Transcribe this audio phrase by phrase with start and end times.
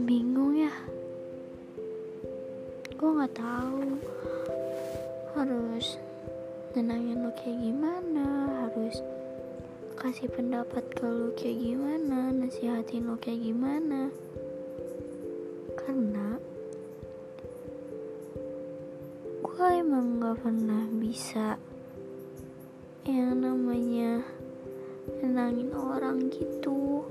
[0.00, 0.72] bingung ya.
[2.96, 4.00] Gue nggak tahu
[5.36, 6.00] harus
[6.72, 9.04] nenangin lo kayak gimana harus
[10.00, 14.08] kasih pendapat ke lo kayak gimana nasihatin lo kayak gimana.
[15.76, 16.40] Karena
[19.44, 21.60] gue emang gak pernah bisa
[23.04, 24.24] yang namanya
[25.20, 27.04] nenangin orang gitu.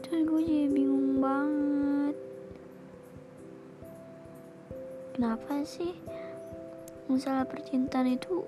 [0.00, 2.16] Terus gue jadi bingung banget.
[5.12, 5.92] Kenapa sih
[7.12, 8.40] masalah percintaan itu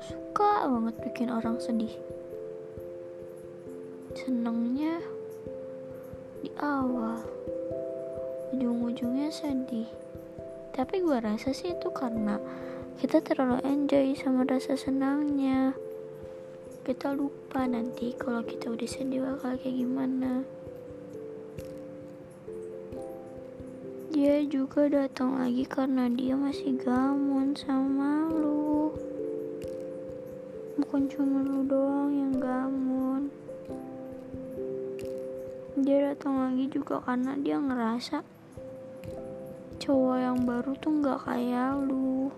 [0.00, 1.92] suka banget bikin orang sedih?
[4.16, 5.04] Senengnya
[6.40, 7.20] di awal
[8.56, 9.92] ujung-ujungnya sedih.
[10.72, 12.40] Tapi gue rasa sih itu karena
[12.98, 15.72] kita terlalu enjoy sama rasa senangnya.
[16.82, 20.42] Kita lupa nanti kalau kita udah sedih bakal kayak gimana.
[24.10, 28.90] Dia juga datang lagi karena dia masih gamon sama lu.
[30.82, 33.30] Bukan cuma lu doang yang gamon
[35.88, 38.20] dia datang lagi juga karena dia ngerasa
[39.78, 42.28] cowok yang baru tuh nggak kayak lu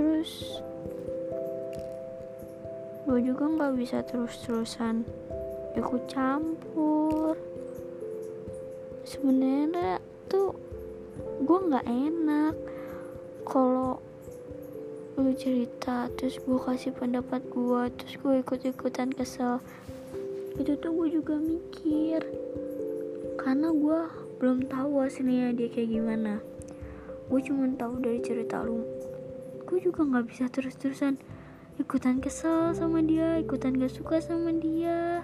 [0.00, 0.64] terus.
[3.04, 5.04] Gue juga nggak bisa terus-terusan
[5.76, 7.36] ikut campur.
[9.04, 10.56] Sebenarnya tuh
[11.44, 12.54] gue nggak enak
[13.44, 14.00] kalau
[15.20, 19.60] lu cerita terus gue kasih pendapat gue terus gue ikut-ikutan kesel.
[20.56, 22.24] Itu tuh gue juga mikir
[23.36, 24.00] karena gue
[24.40, 26.40] belum tahu aslinya dia kayak gimana.
[27.28, 28.80] Gue cuma tahu dari cerita lu
[29.70, 31.14] gue juga nggak bisa terus-terusan.
[31.78, 35.22] Ikutan kesel sama dia ikutan gak suka sama dia.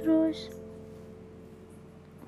[0.00, 0.48] Terus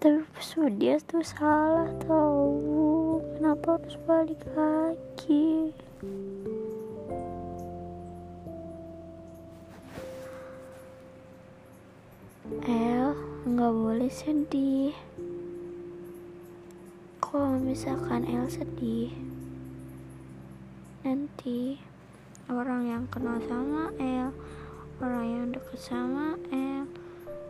[0.04, 5.72] tapi pas dia tuh salah tahu kenapa harus balik lagi?
[12.68, 13.16] El
[13.48, 14.92] nggak boleh sedih
[17.34, 19.10] kalau misalkan El sedih
[21.02, 21.82] nanti
[22.46, 24.30] orang yang kenal sama El
[25.02, 26.86] orang yang deket sama El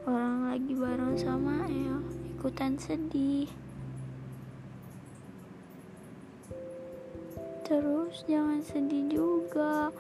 [0.09, 2.01] orang lagi bareng sama El
[2.33, 3.45] ikutan sedih.
[7.69, 9.93] Terus jangan sedih juga.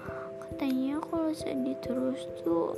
[0.48, 2.72] Katanya kalau sedih terus tuh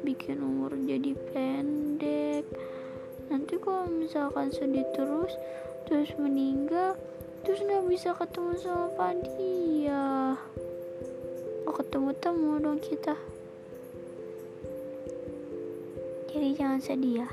[0.00, 2.48] bikin umur jadi pendek
[3.98, 5.34] misalkan sedih terus
[5.90, 6.94] terus meninggal
[7.42, 10.38] terus nggak bisa ketemu sama Pak dia
[11.68, 13.12] mau ketemu temu dong kita.
[16.32, 17.28] Jadi jangan sedih ya.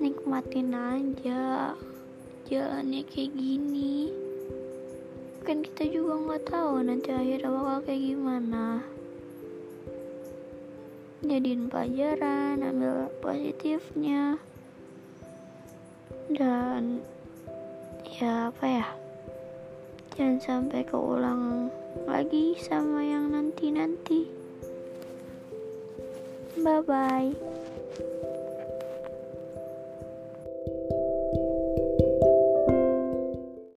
[0.00, 1.76] Nikmatin aja.
[2.48, 4.08] Jalannya kayak gini.
[5.44, 8.80] Kan kita juga nggak tahu nanti akhirnya bakal kayak gimana
[11.24, 14.36] jadiin pelajaran ambil positifnya.
[16.26, 17.00] Dan
[18.18, 18.88] ya apa ya
[20.16, 21.72] jangan sampai keulang
[22.04, 24.28] lagi sama yang nanti-nanti.
[26.60, 27.55] Bye bye